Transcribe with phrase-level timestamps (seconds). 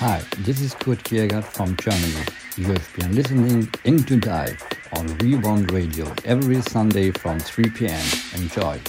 [0.00, 2.24] Hi, this is Kurt Kiergaard from Germany.
[2.56, 4.58] You have been listening Into Dive
[4.94, 8.06] on V1 Radio every Sunday from 3 p.m.
[8.34, 8.80] Enjoy.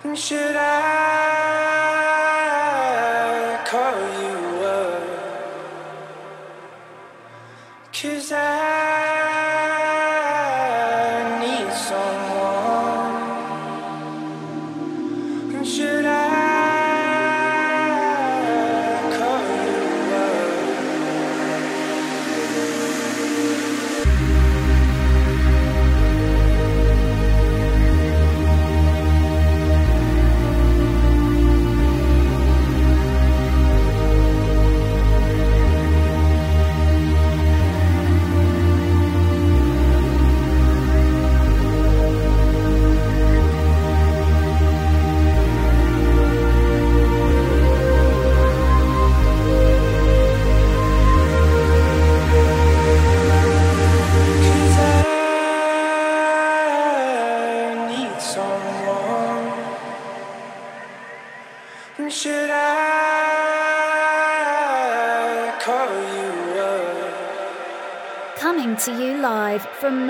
[0.00, 0.14] From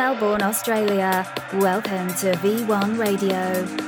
[0.09, 1.31] Melbourne, Australia.
[1.53, 3.88] Welcome to V1 Radio.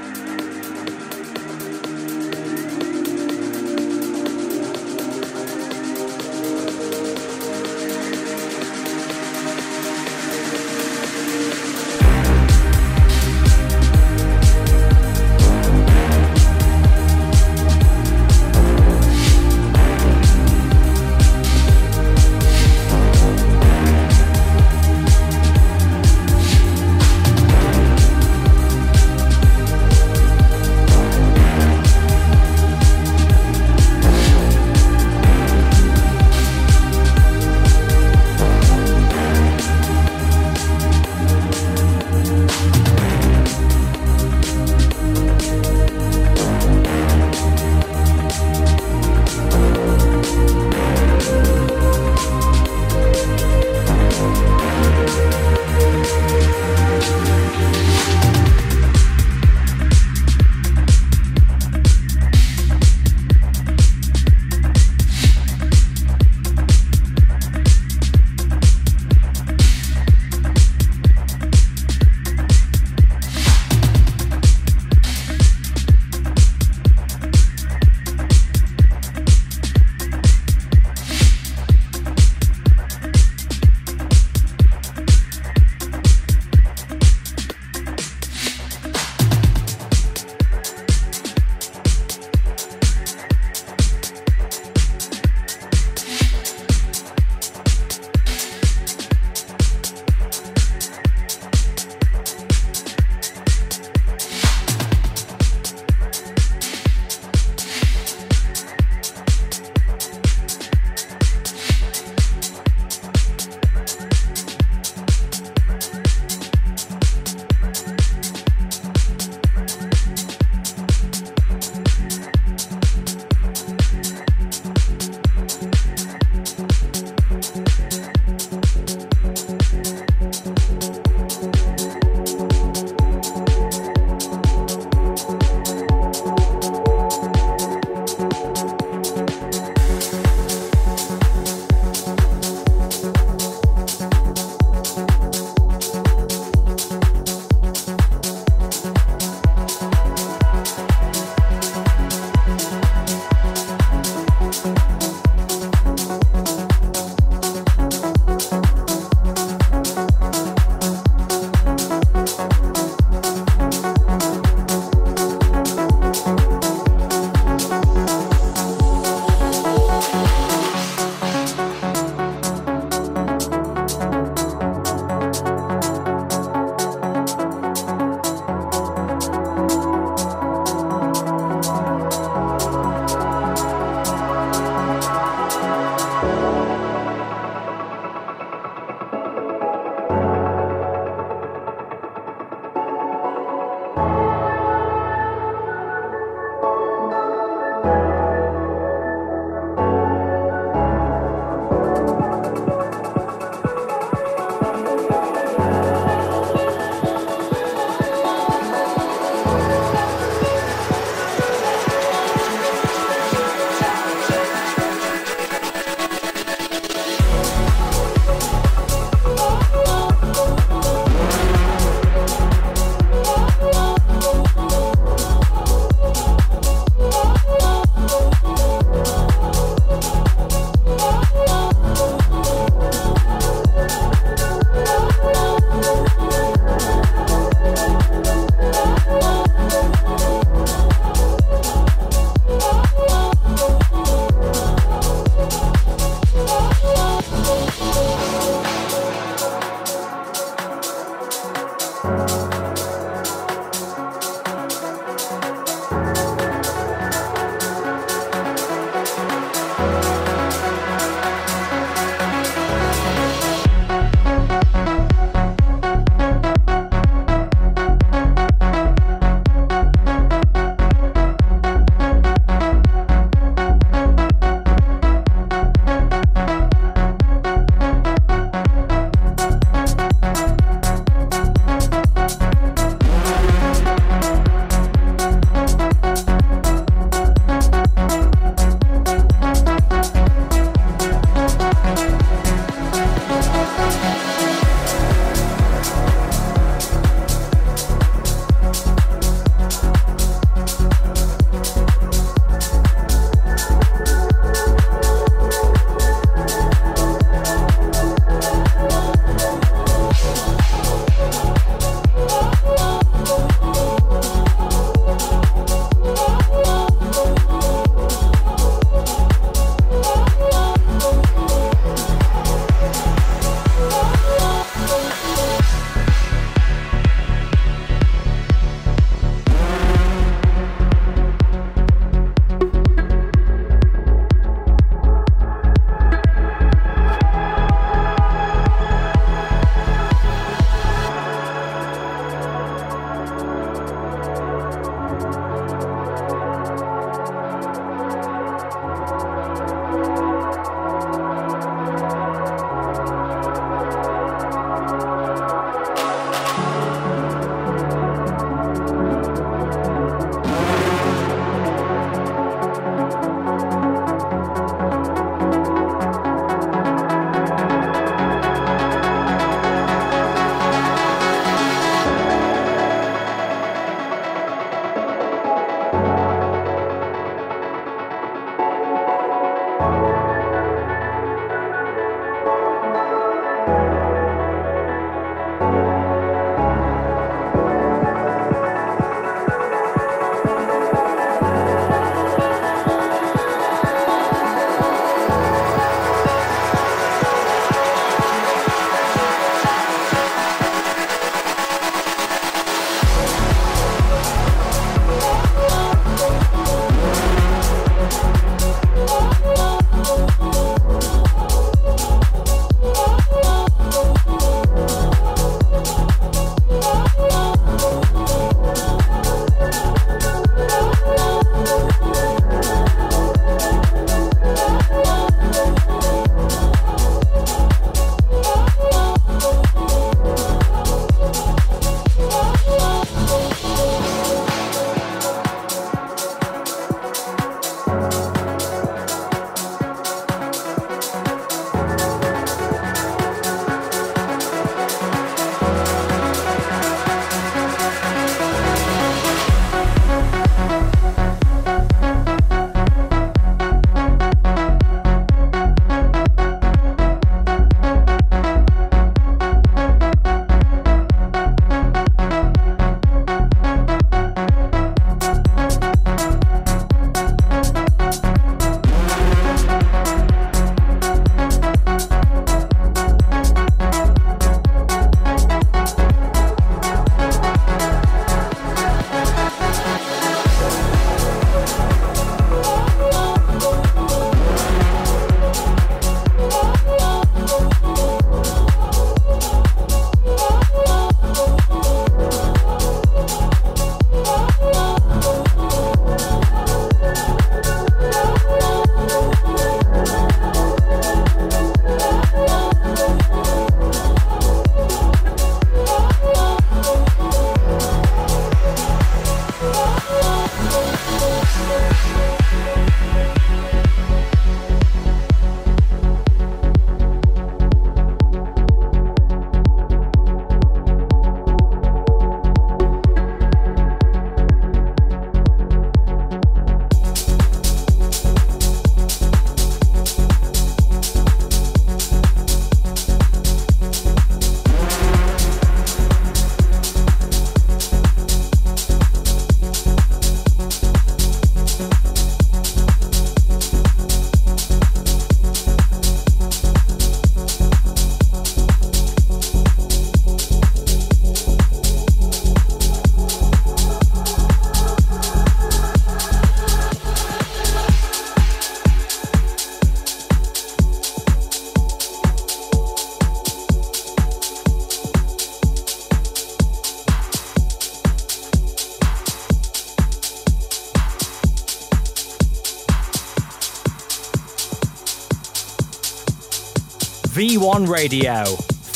[577.60, 578.44] V1 Radio.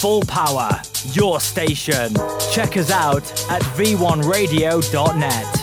[0.00, 0.71] Full power,
[1.12, 2.14] your station.
[2.50, 5.53] Check us out at v1radio.net.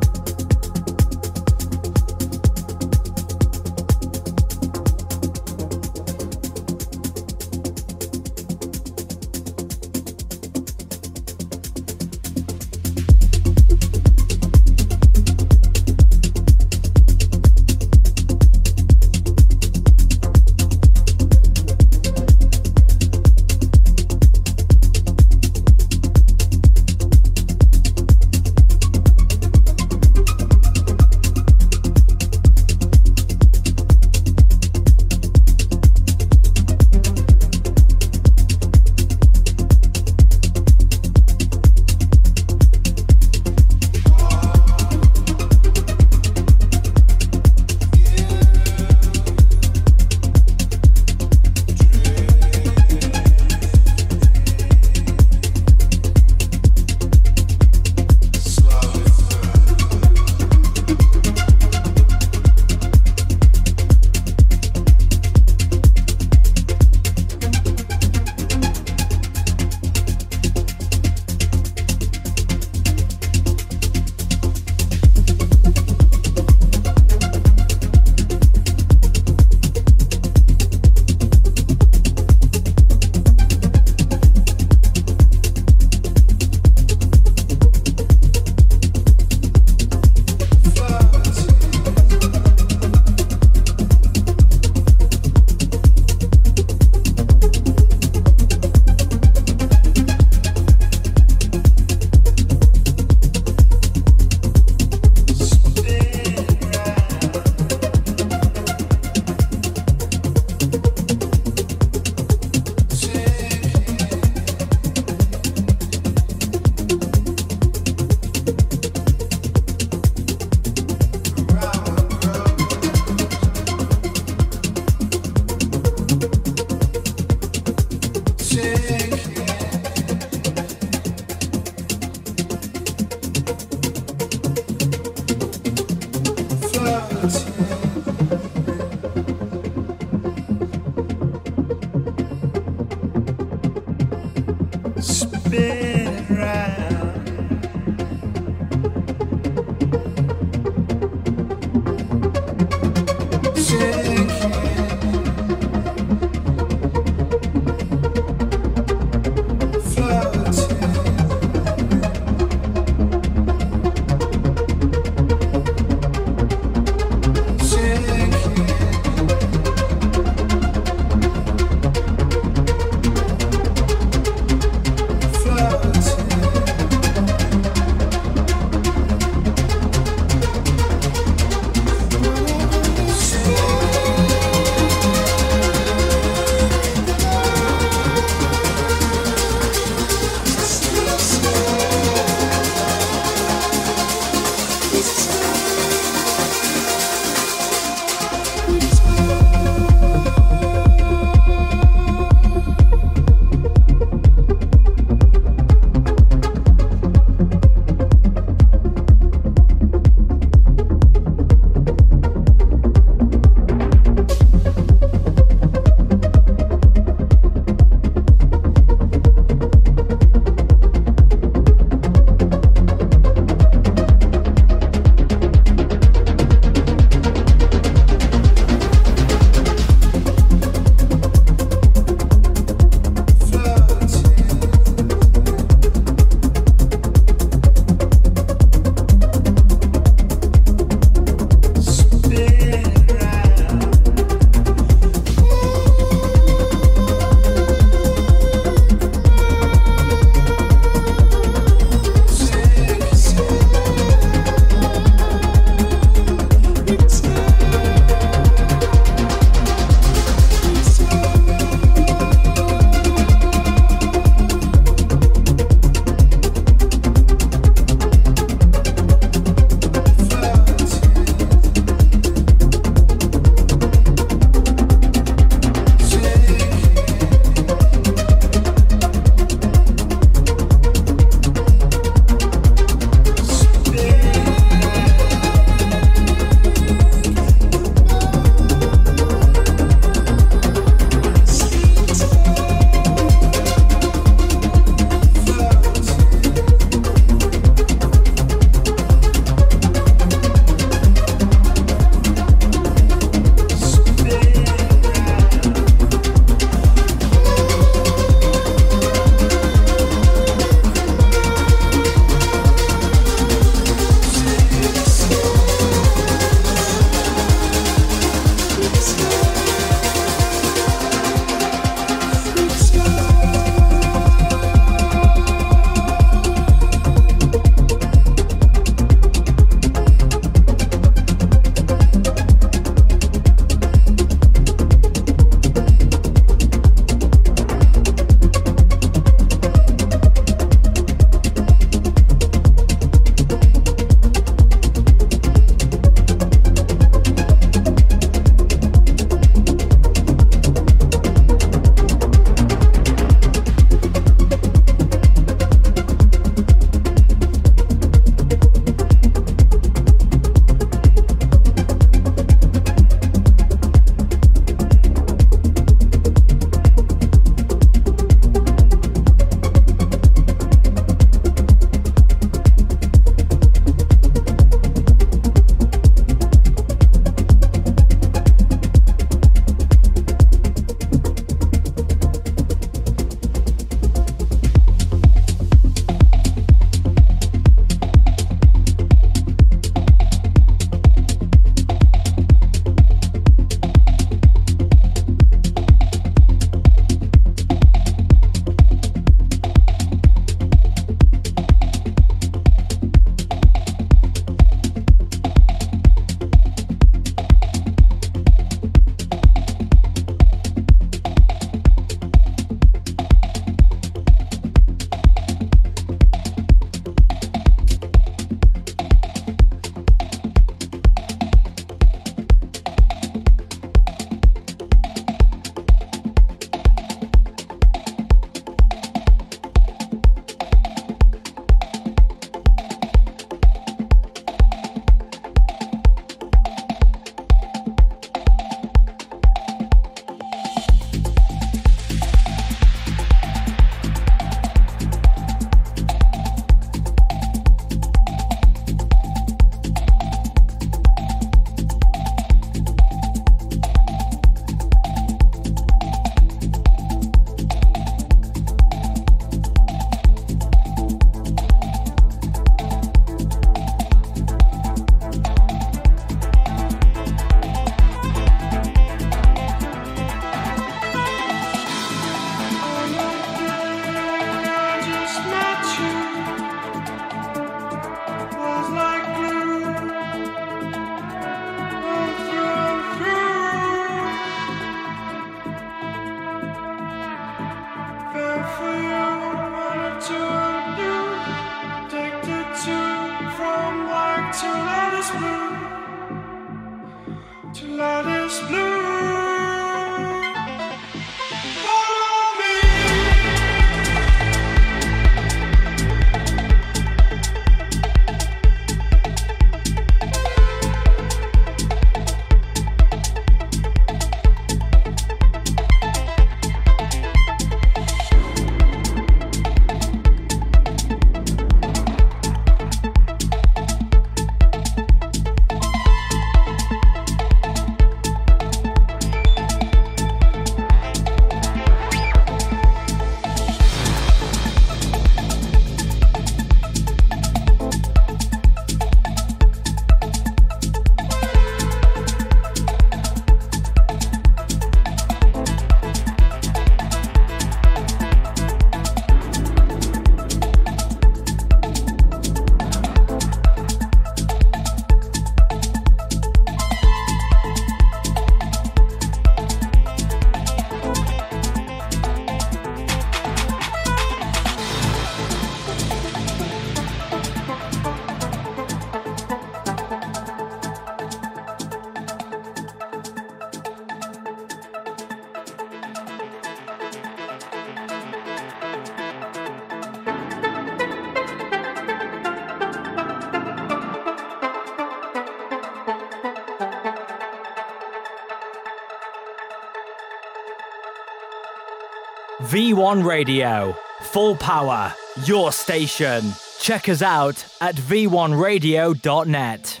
[592.70, 593.96] V1 Radio.
[594.22, 595.14] Full power.
[595.44, 596.52] Your station.
[596.80, 600.00] Check us out at v1radio.net.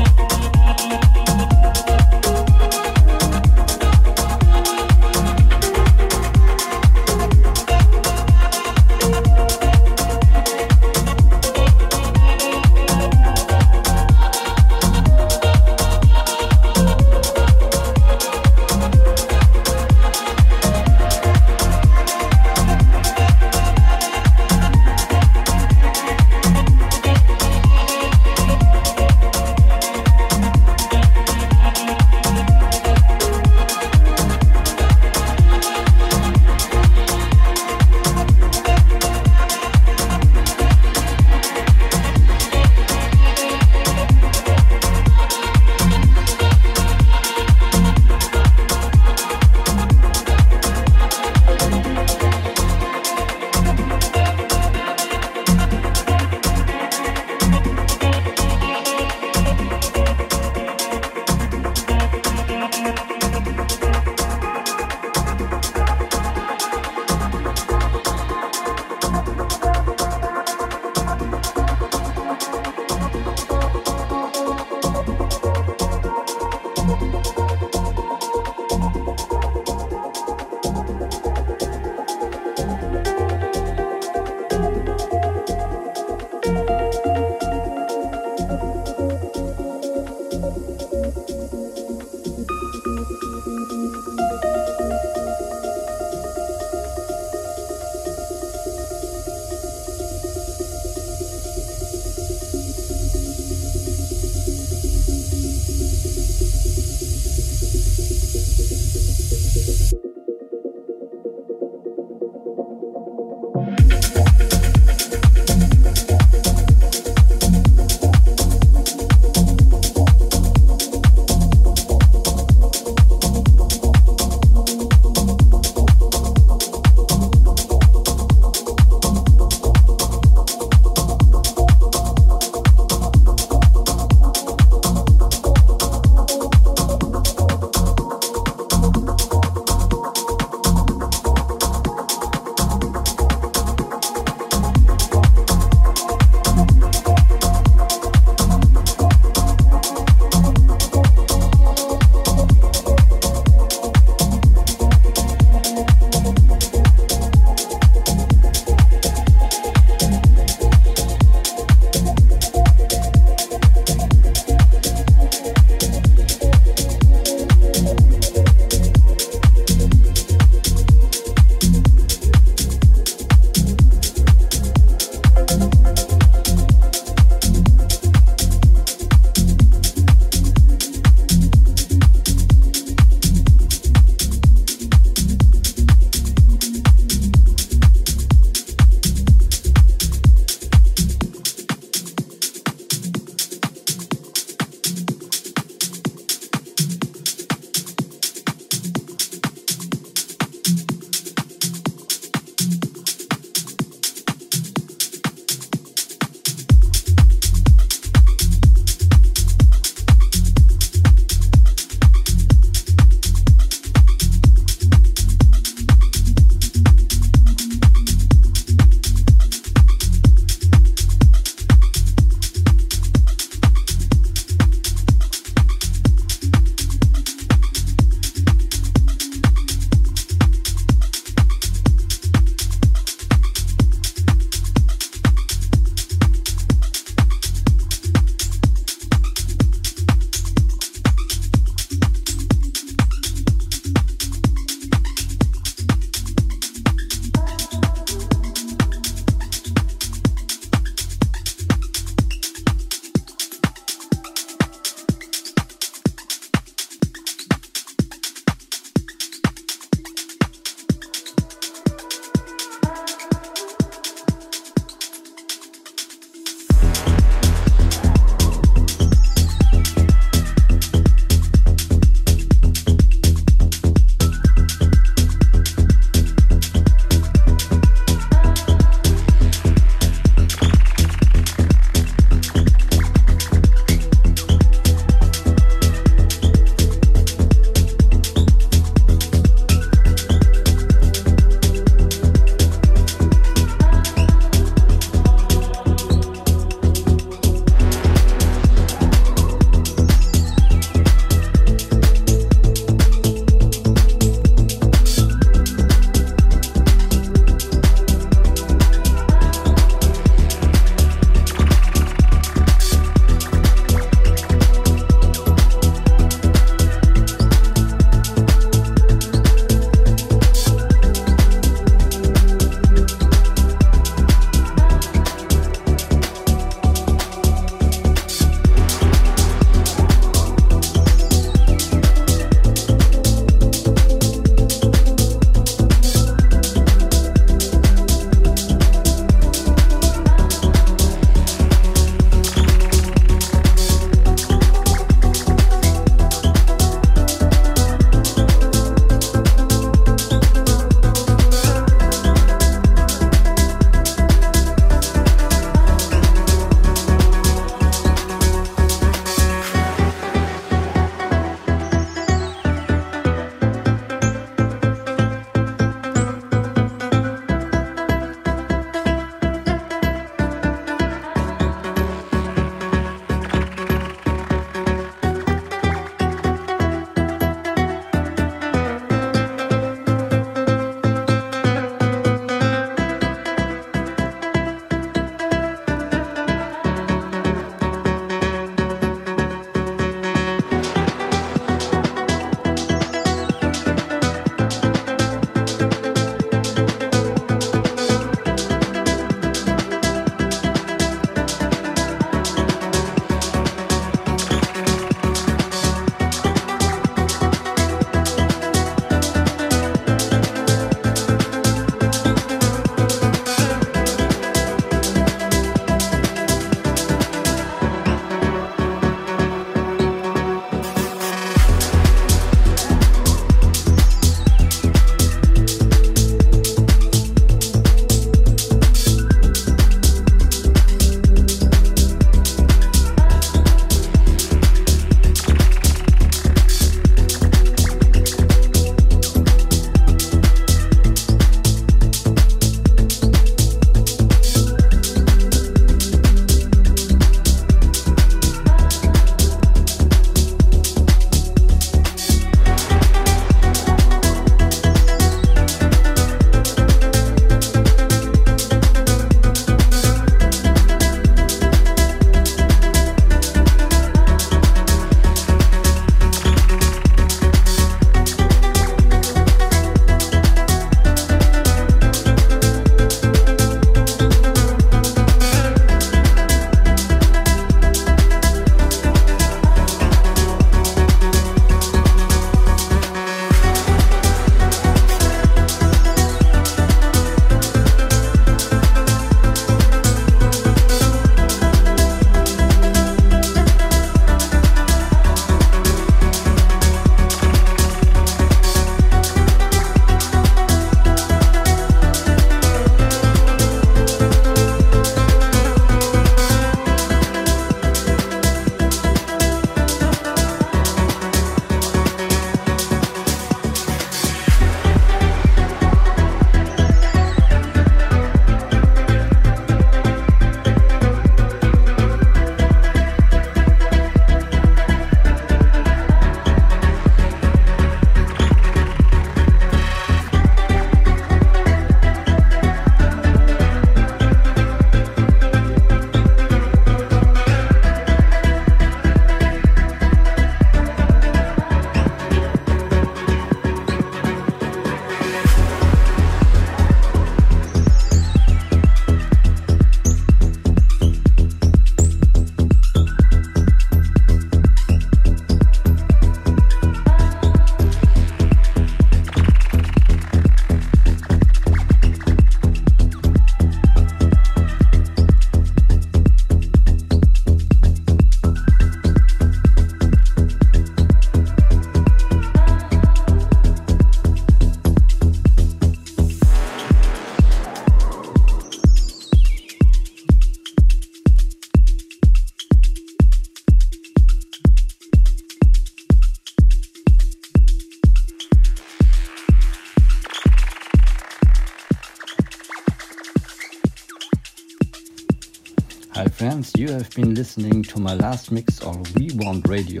[596.76, 600.00] you have been listening to my last mix on V1 Radio.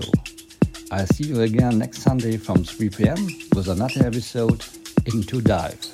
[0.90, 4.64] I'll see you again next Sunday from 3 pm with another episode
[5.06, 5.93] Into Dive.